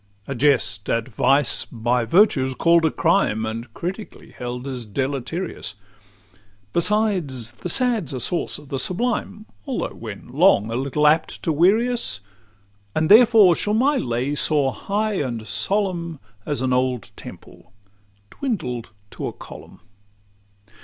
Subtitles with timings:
[0.27, 5.75] A jest at Vice by Virtue's call'd a crime, And critically held as deleterious:
[6.73, 11.51] Besides, the sad's a source of the sublime, Although when long a little apt to
[11.53, 12.19] weary us;
[12.95, 17.71] And therefore shall my lay soar high and solemn, As an old temple
[18.31, 19.81] dwindled to a column.